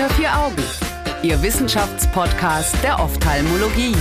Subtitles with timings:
[0.00, 0.62] Unter vier Augen,
[1.22, 3.94] Ihr Wissenschaftspodcast der Ophthalmologie.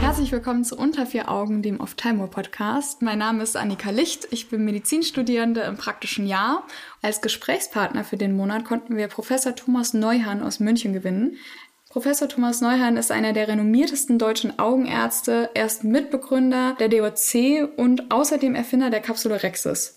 [0.00, 3.02] Herzlich willkommen zu Unter vier Augen, dem Ophthalmo-Podcast.
[3.02, 4.28] Mein Name ist Annika Licht.
[4.30, 6.66] Ich bin Medizinstudierende im praktischen Jahr.
[7.02, 11.36] Als Gesprächspartner für den Monat konnten wir Professor Thomas Neuhan aus München gewinnen.
[11.90, 15.50] Professor Thomas Neuhan ist einer der renommiertesten deutschen Augenärzte.
[15.52, 19.95] Er ist Mitbegründer der DOC und außerdem Erfinder der Kapsule Rexis.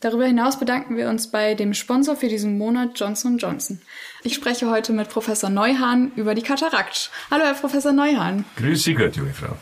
[0.00, 3.82] Darüber hinaus bedanken wir uns bei dem Sponsor für diesen Monat Johnson Johnson.
[4.22, 7.10] Ich spreche heute mit Professor Neuhahn über die Katarakt.
[7.30, 8.46] Hallo, Herr Professor Neuhahn.
[8.56, 9.56] Grüß Sie Gott, junge Frau.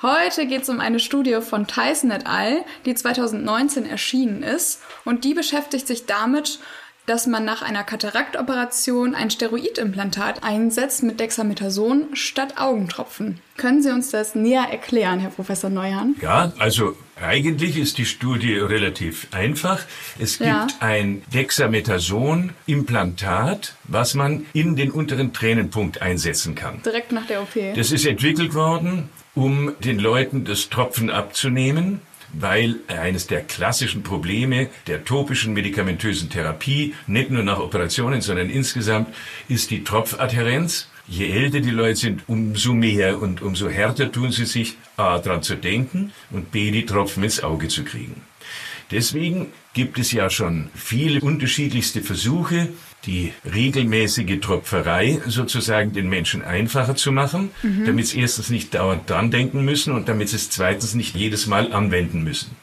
[0.00, 5.24] Heute geht es um eine Studie von Tyson et al., die 2019 erschienen ist und
[5.24, 6.60] die beschäftigt sich damit,
[7.06, 13.40] dass man nach einer Kataraktoperation ein Steroidimplantat einsetzt mit Dexamethason statt Augentropfen.
[13.56, 16.16] Können Sie uns das näher erklären, Herr Professor Neuhan?
[16.22, 19.80] Ja, also eigentlich ist die Studie relativ einfach.
[20.18, 20.66] Es gibt Ja.
[20.80, 26.80] ein Dexamethason-Implantat, was man in den unteren Tränenpunkt einsetzen kann.
[26.84, 27.54] Direkt nach der OP.
[27.76, 32.00] Das ist entwickelt worden, um den Leuten das Tropfen abzunehmen,
[32.38, 39.08] weil eines der klassischen Probleme der topischen medikamentösen Therapie, nicht nur nach Operationen, sondern insgesamt,
[39.48, 40.88] ist die Tropfadhärenz.
[41.06, 45.42] Je älter die Leute sind, umso mehr und umso härter tun sie sich, A, dran
[45.42, 48.22] zu denken und B, die Tropfen ins Auge zu kriegen.
[48.90, 52.68] Deswegen gibt es ja schon viele unterschiedlichste Versuche,
[53.06, 57.50] die regelmäßige Tropferei sozusagen den Menschen einfacher zu machen,
[57.84, 61.46] damit sie erstens nicht dauernd dran denken müssen und damit sie es zweitens nicht jedes
[61.46, 62.56] Mal anwenden müssen.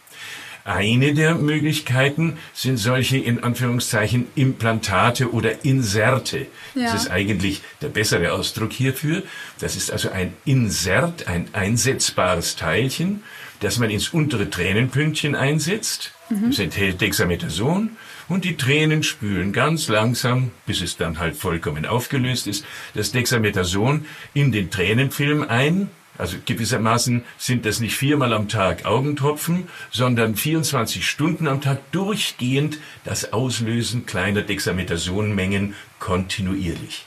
[0.63, 6.45] Eine der Möglichkeiten sind solche in Anführungszeichen Implantate oder Inserte.
[6.75, 6.83] Ja.
[6.83, 9.23] Das ist eigentlich der bessere Ausdruck hierfür.
[9.59, 13.23] Das ist also ein Insert, ein einsetzbares Teilchen,
[13.59, 16.11] das man ins untere Tränenpünktchen einsetzt.
[16.49, 17.97] Es enthält Dexamethason
[18.31, 24.05] und die Tränen spülen ganz langsam, bis es dann halt vollkommen aufgelöst ist, das Dexamethason
[24.33, 25.89] in den Tränenfilm ein.
[26.17, 32.79] Also gewissermaßen sind das nicht viermal am Tag Augentropfen, sondern 24 Stunden am Tag durchgehend
[33.03, 37.05] das Auslösen kleiner Dexamethasonmengen kontinuierlich.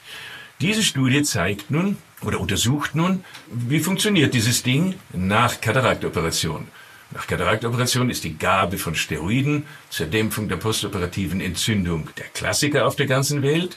[0.60, 6.68] Diese Studie zeigt nun oder untersucht nun, wie funktioniert dieses Ding nach Kataraktoperation.
[7.14, 12.96] Nach Kataraktoperation ist die Gabe von Steroiden zur Dämpfung der postoperativen Entzündung der Klassiker auf
[12.96, 13.76] der ganzen Welt.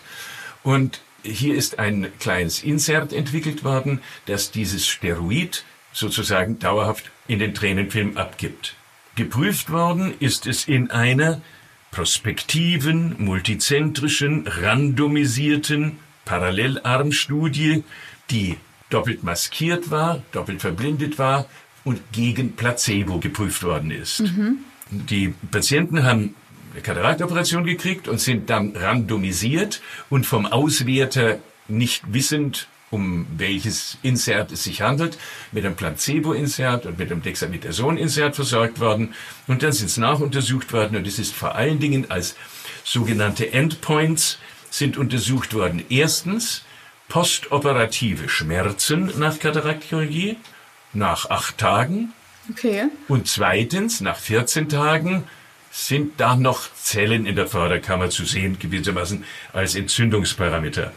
[0.63, 7.53] Und hier ist ein kleines Insert entwickelt worden, das dieses Steroid sozusagen dauerhaft in den
[7.53, 8.73] Tränenfilm abgibt.
[9.15, 11.39] Geprüft worden ist es in einer
[11.91, 17.83] prospektiven, multizentrischen, randomisierten Parallelarmstudie,
[18.31, 18.57] die
[18.89, 21.47] doppelt maskiert war, doppelt verblindet war
[21.87, 24.21] und gegen Placebo geprüft worden ist.
[24.91, 26.35] Die Patienten haben
[26.73, 31.39] eine Kataraktoperation gekriegt und sind dann randomisiert und vom Auswerter
[31.69, 35.17] nicht wissend, um welches Insert es sich handelt,
[35.53, 39.13] mit einem Placebo-Insert und mit einem Dexamethason-Insert versorgt worden.
[39.47, 42.35] Und dann sind es nachuntersucht worden und es ist vor allen Dingen als
[42.83, 44.39] sogenannte Endpoints
[44.69, 45.85] sind untersucht worden.
[45.87, 46.65] Erstens
[47.07, 50.35] postoperative Schmerzen nach Kataraktchirurgie
[50.97, 52.13] nach acht Tagen.
[52.49, 52.85] Okay.
[53.07, 55.23] Und zweitens, nach 14 Tagen
[55.71, 60.91] sind da noch Zellen in der Förderkammer zu sehen, gewissermaßen als Entzündungsparameter.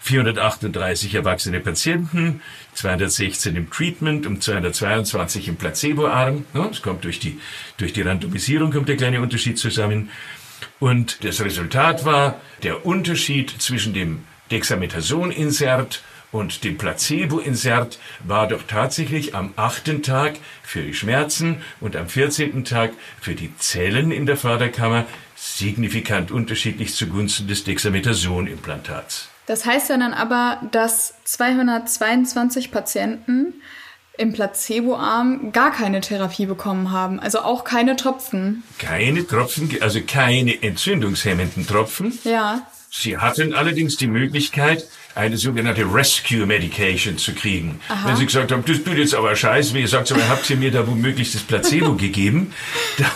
[0.00, 2.42] 438 erwachsene Patienten,
[2.74, 6.44] 216 im Treatment und 222 im Placeboarm.
[6.70, 7.40] Es kommt durch die,
[7.78, 10.10] durch die Randomisierung kommt der kleine Unterschied zusammen.
[10.78, 16.02] Und das Resultat war der Unterschied zwischen dem Dexamethason-Insert
[16.34, 20.34] und dem Placebo-Insert war doch tatsächlich am achten Tag
[20.64, 22.64] für die Schmerzen und am 14.
[22.64, 22.90] Tag
[23.20, 25.04] für die Zellen in der Förderkammer
[25.36, 29.28] signifikant unterschiedlich zugunsten des Dexamethason-Implantats.
[29.46, 33.54] Das heißt ja dann aber, dass 222 Patienten
[34.18, 38.64] im Placeboarm gar keine Therapie bekommen haben, also auch keine Tropfen.
[38.80, 42.18] Keine Tropfen, also keine entzündungshemmenden Tropfen.
[42.24, 42.66] Ja.
[42.90, 47.80] Sie hatten allerdings die Möglichkeit, eine sogenannte Rescue Medication zu kriegen.
[48.04, 50.56] Wenn Sie gesagt haben, das tut jetzt aber scheiße, wie ihr sagt, aber habt ihr
[50.56, 52.52] mir da womöglich das Placebo gegeben,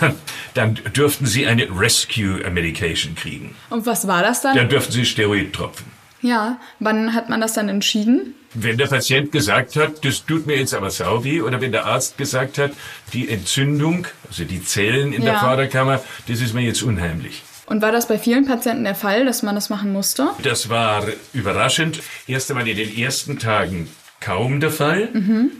[0.00, 0.14] dann,
[0.54, 3.54] dann dürften Sie eine Rescue Medication kriegen.
[3.70, 4.56] Und was war das dann?
[4.56, 5.86] Dann dürften Sie Steroid tropfen.
[6.20, 6.58] Ja.
[6.80, 8.34] Wann hat man das dann entschieden?
[8.54, 11.84] Wenn der Patient gesagt hat, das tut mir jetzt aber sau weh, oder wenn der
[11.86, 12.72] Arzt gesagt hat,
[13.12, 15.40] die Entzündung, also die Zellen in der Ja.
[15.40, 17.42] Vorderkammer, das ist mir jetzt unheimlich.
[17.69, 20.29] Und war das bei vielen Patienten der Fall, dass man das machen musste?
[20.43, 21.05] Das war
[21.35, 22.00] überraschend.
[22.26, 23.88] Erst einmal in den ersten Tagen
[24.20, 25.09] kaum der Fall.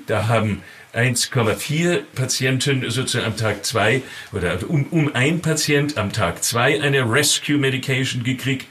[0.07, 0.63] Da haben
[0.95, 4.03] 1,4 Patienten sozusagen am Tag zwei
[4.33, 8.67] oder um, um ein Patient am Tag zwei eine Rescue Medication gekriegt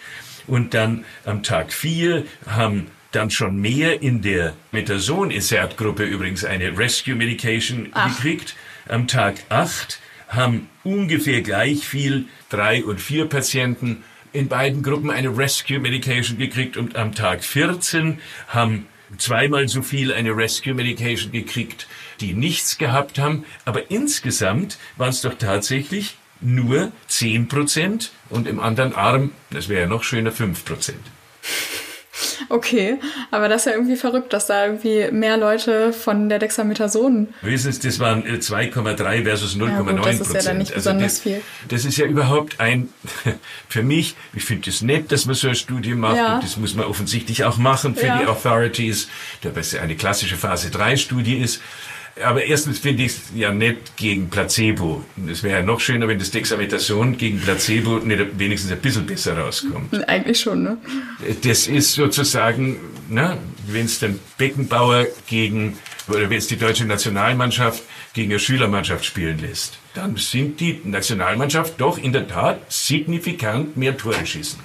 [0.48, 7.16] und dann am Tag vier haben dann schon mehr in der Metason-Insert-Gruppe übrigens eine Rescue
[7.16, 8.16] Medication Ach.
[8.16, 8.56] gekriegt.
[8.89, 14.03] Am Tag acht haben ungefähr gleich viel drei und vier Patienten
[14.33, 18.88] in beiden Gruppen eine Rescue Medication gekriegt und am Tag 14 haben
[19.18, 21.88] zweimal so viel eine Rescue Medication gekriegt,
[22.19, 23.45] die nichts gehabt haben.
[23.65, 29.81] Aber insgesamt waren es doch tatsächlich nur 10 Prozent und im anderen Arm, das wäre
[29.81, 31.01] ja noch schöner, 5 Prozent.
[32.49, 32.97] Okay,
[33.31, 37.33] aber das ist ja irgendwie verrückt, dass da irgendwie mehr Leute von der Dexamethason.
[37.41, 40.19] Wenigstens, das waren 2,3 äh, versus 0,9 ja, Prozent.
[40.19, 41.41] Das ist ja dann nicht also besonders das, viel.
[41.67, 42.89] Das ist ja überhaupt ein,
[43.69, 46.17] für mich, ich finde es das nett, dass man so eine Studie macht.
[46.17, 46.35] Ja.
[46.35, 48.19] Und das muss man offensichtlich auch machen für ja.
[48.19, 49.07] die Authorities,
[49.41, 51.61] da es eine klassische Phase 3 Studie ist.
[52.23, 55.03] Aber erstens finde ich es ja nett gegen Placebo.
[55.29, 59.37] Es wäre ja noch schöner, wenn das Dexamethason gegen Placebo nicht wenigstens ein bisschen besser
[59.37, 59.93] rauskommt.
[60.07, 60.77] Eigentlich schon, ne?
[61.43, 62.79] Das ist sozusagen,
[63.09, 63.37] ne,
[63.67, 65.77] wenn es den Beckenbauer gegen,
[66.07, 67.83] oder wenn es die deutsche Nationalmannschaft
[68.13, 73.97] gegen eine Schülermannschaft spielen lässt, dann sind die Nationalmannschaft doch in der Tat signifikant mehr
[73.97, 74.59] Tore schießen.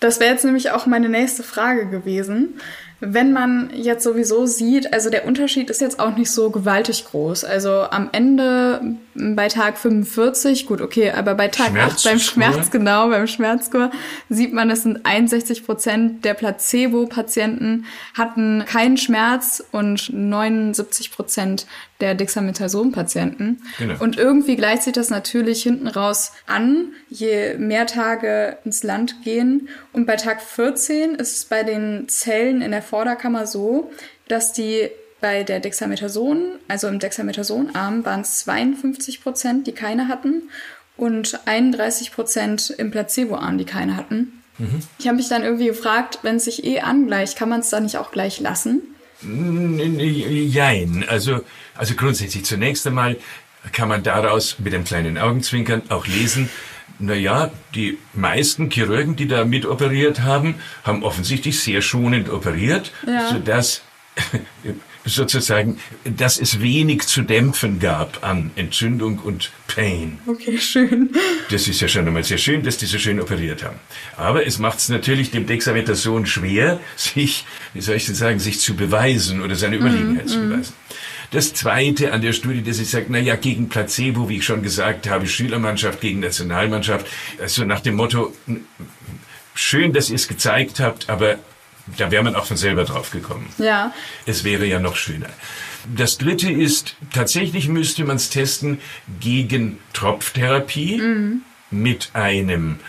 [0.00, 2.60] Das wäre jetzt nämlich auch meine nächste Frage gewesen
[3.00, 7.44] wenn man jetzt sowieso sieht, also der Unterschied ist jetzt auch nicht so gewaltig groß.
[7.44, 13.08] Also am Ende bei Tag 45, gut, okay, aber bei Tag 8 beim Schmerz, genau,
[13.08, 13.90] beim Schmerzscore
[14.30, 17.84] sieht man, es sind 61 Prozent der Placebo-Patienten
[18.14, 21.66] hatten keinen Schmerz und 79 Prozent
[22.00, 23.62] der Dexamethason-Patienten.
[23.78, 24.02] Genau.
[24.02, 29.68] Und irgendwie gleicht sich das natürlich hinten raus an, je mehr Tage ins Land gehen.
[29.92, 33.90] Und bei Tag 14 ist es bei den Zellen in der Vorderkammer so,
[34.28, 34.90] dass die
[35.20, 40.50] bei der Dexamethason, also im Dexamethason-Arm, waren es 52 Prozent, die keine hatten
[40.96, 44.42] und 31 Prozent im Placebo-Arm, die keine hatten.
[44.58, 44.82] Mhm.
[44.98, 47.80] Ich habe mich dann irgendwie gefragt, wenn es sich eh angleicht, kann man es da
[47.80, 48.82] nicht auch gleich lassen?
[49.26, 51.04] Jein.
[51.08, 51.40] Also,
[51.74, 53.16] also grundsätzlich zunächst einmal
[53.72, 56.48] kann man daraus mit einem kleinen Augenzwinkern auch lesen,
[56.98, 63.28] naja, die meisten Chirurgen, die da mit operiert haben, haben offensichtlich sehr schonend operiert, ja.
[63.28, 63.82] sodass
[65.06, 70.18] sozusagen, dass es wenig zu dämpfen gab an Entzündung und Pain.
[70.26, 71.10] Okay, schön.
[71.50, 73.78] Das ist ja schon einmal sehr schön, dass die so schön operiert haben.
[74.16, 78.60] Aber es macht es natürlich dem Dexamethason schwer, sich, wie soll ich denn sagen, sich
[78.60, 80.50] zu beweisen oder seine Überlegenheit mm, zu mhm.
[80.50, 80.74] beweisen.
[81.30, 84.62] Das Zweite an der Studie, dass ich sage, na ja, gegen Placebo, wie ich schon
[84.62, 87.06] gesagt habe, Schülermannschaft gegen Nationalmannschaft,
[87.40, 88.32] also nach dem Motto,
[89.54, 91.38] schön, dass ihr es gezeigt habt, aber
[91.98, 93.48] da wäre man auch von selber drauf gekommen.
[93.58, 93.92] Ja.
[94.26, 95.28] Es wäre ja noch schöner.
[95.94, 98.80] Das dritte ist, tatsächlich müsste man es testen
[99.20, 101.42] gegen Tropftherapie mhm.
[101.70, 102.80] mit einem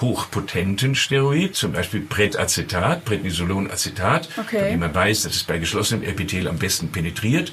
[0.00, 4.58] hochpotenten Steroid, zum Beispiel Pretacetat, Prednisolonacetat, okay.
[4.58, 7.52] von dem man weiß, dass es bei geschlossenem Epithel am besten penetriert.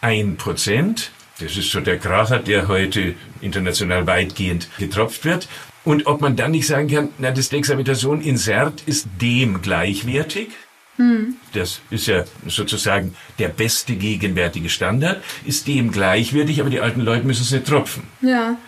[0.00, 1.10] Ein Prozent,
[1.40, 5.48] das ist so der Kracher, der heute international weitgehend getropft wird.
[5.84, 10.48] Und ob man dann nicht sagen kann, na, das Dexamethason-Insert ist dem gleichwertig.
[10.96, 11.36] Hm.
[11.54, 17.24] Das ist ja sozusagen der beste gegenwärtige Standard, ist dem gleichwertig, aber die alten Leute
[17.24, 18.02] müssen es nicht tropfen.
[18.20, 18.58] Ja.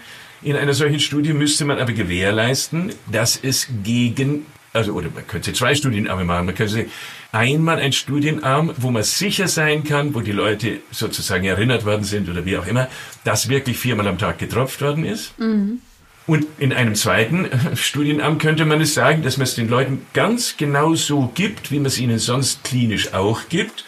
[0.43, 5.53] In einer solchen Studie müsste man aber gewährleisten, dass es gegen, also, oder man könnte
[5.53, 6.47] zwei Studienarme machen.
[6.47, 6.87] Man könnte
[7.33, 12.29] einmal ein Studienarm, wo man sicher sein kann, wo die Leute sozusagen erinnert worden sind
[12.29, 12.89] oder wie auch immer,
[13.25, 15.39] dass wirklich viermal am Tag getropft worden ist.
[15.39, 15.81] Mhm.
[16.27, 20.57] Und in einem zweiten Studienamt könnte man es sagen, dass man es den Leuten ganz
[20.57, 23.85] genau so gibt, wie man es ihnen sonst klinisch auch gibt,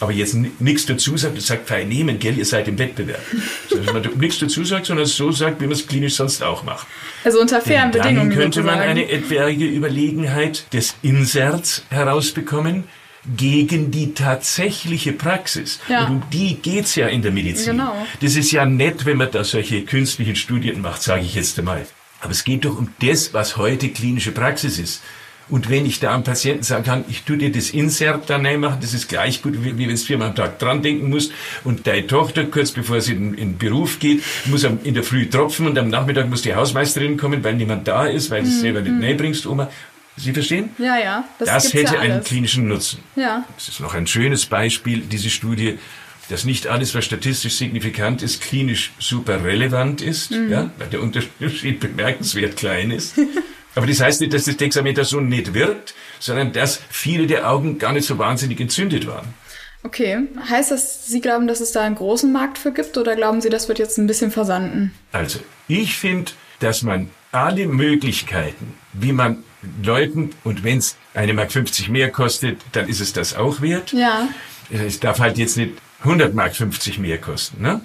[0.00, 3.22] aber jetzt nichts dazu sagt, das sagt vernehmen, gell, ihr seid im Wettbewerb.
[3.70, 6.64] Also man nichts dazu sagt, sondern es so sagt, wie man es klinisch sonst auch
[6.64, 6.86] macht.
[7.22, 8.30] Also unter fairen Bedingungen.
[8.30, 12.84] Dann könnte man eine etwaige Überlegenheit des Inserts herausbekommen,
[13.36, 15.80] gegen die tatsächliche Praxis.
[15.88, 16.04] Ja.
[16.04, 17.78] Und um die geht's ja in der Medizin.
[17.78, 18.06] Genau.
[18.20, 21.86] Das ist ja nett, wenn man da solche künstlichen Studien macht, sage ich jetzt einmal.
[22.20, 25.02] Aber es geht doch um das, was heute klinische Praxis ist.
[25.48, 28.78] Und wenn ich da am Patienten sagen kann, ich tue dir das Insert da machen,
[28.80, 31.32] das ist gleich gut, wie, wie wenn du viermal am Tag dran denken musst.
[31.64, 35.28] Und deine Tochter, kurz bevor sie in, in den Beruf geht, muss in der Früh
[35.28, 38.56] tropfen und am Nachmittag muss die Hausmeisterin kommen, weil niemand da ist, weil du es
[38.56, 38.60] mhm.
[38.60, 39.70] selber nicht näher bringst, Oma.
[40.16, 40.70] Sie verstehen?
[40.78, 41.24] Ja, ja.
[41.38, 43.00] Das, das hätte ja einen klinischen Nutzen.
[43.16, 43.44] Ja.
[43.56, 45.78] Das ist noch ein schönes Beispiel, diese Studie,
[46.28, 50.50] dass nicht alles, was statistisch signifikant ist, klinisch super relevant ist, mhm.
[50.50, 53.14] ja, weil der Unterschied bemerkenswert klein ist.
[53.74, 57.92] Aber das heißt nicht, dass das Dexamethason nicht wirkt, sondern dass viele der Augen gar
[57.92, 59.34] nicht so wahnsinnig entzündet waren.
[59.82, 60.18] Okay.
[60.48, 63.50] Heißt das, Sie glauben, dass es da einen großen Markt für gibt oder glauben Sie,
[63.50, 64.94] das wird jetzt ein bisschen versanden?
[65.12, 69.44] Also, ich finde, dass man alle Möglichkeiten, wie man
[69.82, 73.92] Leuten, und wenn es eine Mark 50 mehr kostet, dann ist es das auch wert.
[73.92, 74.28] Ja.
[74.70, 77.80] Es darf halt jetzt nicht 100 Mark 50 mehr kosten, ne?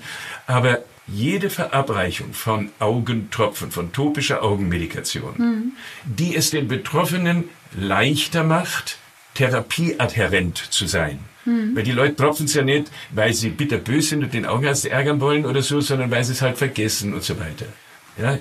[0.46, 5.72] Aber jede Verabreichung von Augentropfen, von topischer Augenmedikation, mhm.
[6.06, 8.98] die es den Betroffenen leichter macht,
[9.36, 11.20] therapieadherent zu sein.
[11.46, 11.75] Mhm.
[11.75, 15.22] Weil die Leute tropfen es ja nicht, weil sie bitterbös sind und den Augenarzt ärgern
[15.22, 17.66] wollen oder so, sondern weil sie es halt vergessen und so weiter.
[18.18, 18.38] Ja,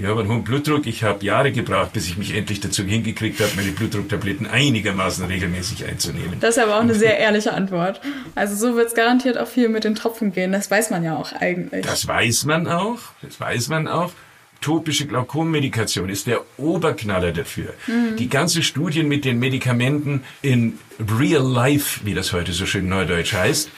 [0.00, 0.86] ich habe einen hohen Blutdruck.
[0.86, 5.84] Ich habe Jahre gebraucht, bis ich mich endlich dazu hingekriegt habe, meine Blutdrucktabletten einigermaßen regelmäßig
[5.84, 6.40] einzunehmen.
[6.40, 8.00] Das ist aber auch eine sehr ehrliche Antwort.
[8.34, 10.52] Also so wird es garantiert auch viel mit den Tropfen gehen.
[10.52, 11.84] Das weiß man ja auch eigentlich.
[11.84, 12.98] Das weiß man auch.
[13.20, 14.12] Das weiß man auch.
[14.62, 17.74] Topische Glaukommedikation ist der Oberknaller dafür.
[17.86, 18.16] Mhm.
[18.16, 20.78] Die ganze Studien mit den Medikamenten in
[21.18, 23.70] Real Life, wie das heute so schön neudeutsch heißt,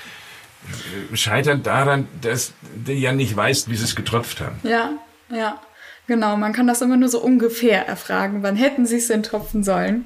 [1.14, 2.52] scheitern daran, dass
[2.84, 4.60] du ja nicht weißt, wie sie es getropft haben.
[4.62, 4.92] Ja,
[5.28, 5.60] ja.
[6.12, 8.42] Genau, man kann das immer nur so ungefähr erfragen.
[8.42, 10.04] Wann hätten sie es denn tropfen sollen?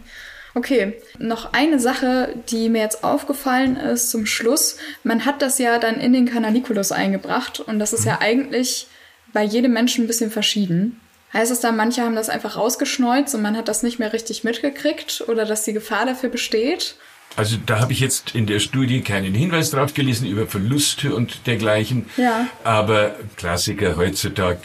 [0.54, 4.76] Okay, noch eine Sache, die mir jetzt aufgefallen ist zum Schluss.
[5.02, 8.86] Man hat das ja dann in den Canaliculus eingebracht und das ist ja eigentlich
[9.32, 11.00] bei jedem Menschen ein bisschen verschieden.
[11.32, 14.44] Heißt es dann, manche haben das einfach rausgeschneuzt und man hat das nicht mehr richtig
[14.44, 16.94] mitgekriegt oder dass die Gefahr dafür besteht?
[17.36, 21.46] Also da habe ich jetzt in der Studie keinen Hinweis drauf gelesen über Verluste und
[21.46, 22.06] dergleichen.
[22.16, 22.48] Ja.
[22.64, 24.60] Aber Klassiker heutzutage,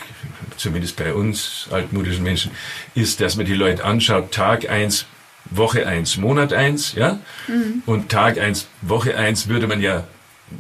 [0.56, 2.52] zumindest bei uns altmodischen Menschen,
[2.96, 5.06] ist, dass man die Leute anschaut, Tag eins,
[5.50, 7.20] Woche eins, Monat eins, ja.
[7.48, 7.84] Mhm.
[7.86, 10.06] Und Tag eins, Woche eins würde man ja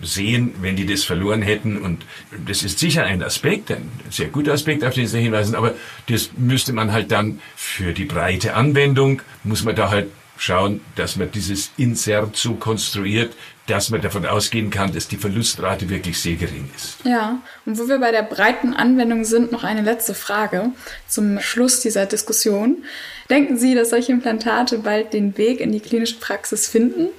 [0.01, 1.77] sehen, wenn die das verloren hätten.
[1.77, 2.05] Und
[2.45, 5.75] das ist sicher ein Aspekt, ein sehr guter Aspekt, auf den Sie hinweisen, aber
[6.07, 10.07] das müsste man halt dann für die breite Anwendung, muss man da halt
[10.41, 13.35] schauen, dass man dieses Insert so konstruiert,
[13.67, 16.97] dass man davon ausgehen kann, dass die Verlustrate wirklich sehr gering ist.
[17.03, 20.71] Ja, und wo wir bei der breiten Anwendung sind, noch eine letzte Frage
[21.07, 22.83] zum Schluss dieser Diskussion.
[23.29, 27.09] Denken Sie, dass solche Implantate bald den Weg in die klinische Praxis finden?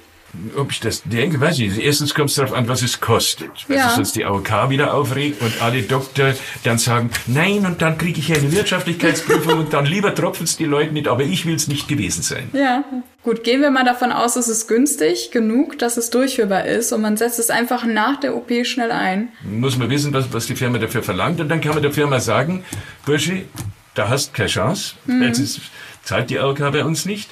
[0.57, 1.85] Ob ich das denke, weiß ich nicht.
[1.85, 3.51] Erstens kommt es darauf an, was es kostet.
[3.67, 3.89] Weil ja.
[3.89, 8.33] sonst die AOK wieder aufregt und alle Doktor dann sagen, nein, und dann kriege ich
[8.33, 11.87] eine Wirtschaftlichkeitsprüfung und dann lieber tropfen es die Leute nicht, aber ich will es nicht
[11.87, 12.49] gewesen sein.
[12.53, 12.83] Ja,
[13.23, 17.01] gut, gehen wir mal davon aus, es ist günstig genug, dass es durchführbar ist und
[17.01, 19.29] man setzt es einfach nach der OP schnell ein.
[19.43, 22.19] Muss man wissen, was, was die Firma dafür verlangt und dann kann man der Firma
[22.19, 22.63] sagen,
[23.05, 23.43] Bursche,
[23.93, 25.21] da hast keine Chance, mhm.
[25.21, 25.61] weil es
[26.03, 27.29] zahlt die AOK bei uns nicht.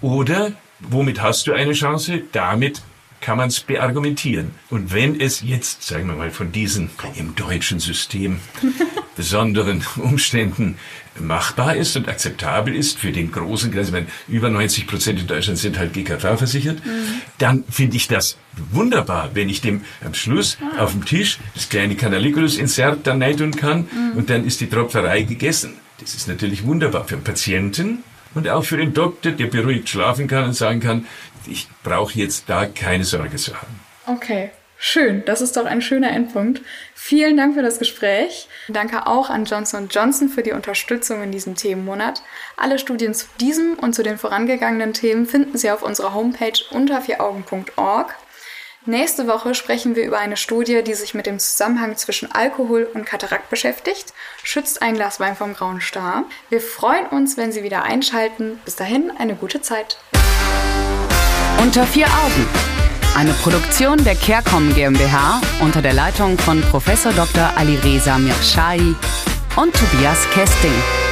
[0.00, 2.22] Oder Womit hast du eine Chance?
[2.32, 2.82] Damit
[3.20, 4.52] kann man es beargumentieren.
[4.70, 8.38] Und wenn es jetzt, sagen wir mal, von diesen im deutschen System
[9.16, 10.78] besonderen Umständen
[11.18, 15.58] machbar ist und akzeptabel ist für den großen Kreis, meine, über 90 Prozent in Deutschland
[15.58, 17.20] sind halt GKV versichert, mhm.
[17.38, 18.36] dann finde ich das
[18.70, 20.84] wunderbar, wenn ich dem am Schluss ah.
[20.84, 24.16] auf dem Tisch das kleine Canaliculus-Insert dann tun kann mhm.
[24.16, 25.74] und dann ist die Tropferei gegessen.
[26.00, 28.04] Das ist natürlich wunderbar für den Patienten,
[28.34, 31.06] und auch für den Doktor, der beruhigt schlafen kann und sagen kann,
[31.46, 33.80] ich brauche jetzt da keine Sorge zu haben.
[34.06, 34.50] Okay.
[34.80, 36.62] Schön, das ist doch ein schöner Endpunkt.
[36.94, 38.48] Vielen Dank für das Gespräch.
[38.68, 42.22] Danke auch an Johnson Johnson für die Unterstützung in diesem Themenmonat.
[42.56, 47.00] Alle Studien zu diesem und zu den vorangegangenen Themen finden Sie auf unserer Homepage unter
[47.00, 48.14] vieraugen.org.
[48.86, 53.04] Nächste Woche sprechen wir über eine Studie, die sich mit dem Zusammenhang zwischen Alkohol und
[53.04, 54.14] Katarakt beschäftigt.
[54.42, 56.24] Schützt ein Glas Wein vom grauen Star.
[56.48, 58.60] Wir freuen uns, wenn Sie wieder einschalten.
[58.64, 59.98] Bis dahin eine gute Zeit.
[61.60, 62.46] Unter vier Augen.
[63.16, 66.84] Eine Produktion der CareCom GmbH unter der Leitung von Prof.
[66.86, 67.52] Dr.
[67.56, 68.94] Alireza Mirshahi
[69.56, 71.07] und Tobias Kesting.